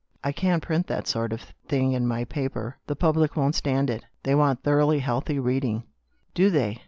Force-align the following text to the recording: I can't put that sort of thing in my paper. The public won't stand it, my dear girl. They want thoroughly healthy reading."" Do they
I 0.23 0.31
can't 0.31 0.63
put 0.63 0.87
that 0.87 1.05
sort 1.05 1.31
of 1.31 1.41
thing 1.67 1.91
in 1.91 2.07
my 2.07 2.25
paper. 2.25 2.75
The 2.87 2.95
public 2.95 3.35
won't 3.37 3.53
stand 3.53 3.87
it, 3.87 3.93
my 3.93 3.95
dear 3.95 4.01
girl. 4.01 4.19
They 4.23 4.35
want 4.35 4.63
thoroughly 4.63 4.97
healthy 4.97 5.37
reading."" 5.37 5.83
Do 6.33 6.49
they 6.49 6.79